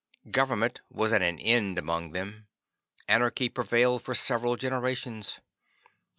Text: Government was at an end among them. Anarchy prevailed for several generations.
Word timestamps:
Government 0.31 0.81
was 0.89 1.13
at 1.13 1.21
an 1.21 1.37
end 1.37 1.77
among 1.77 2.09
them. 2.11 2.47
Anarchy 3.07 3.49
prevailed 3.49 4.01
for 4.01 4.15
several 4.15 4.55
generations. 4.55 5.39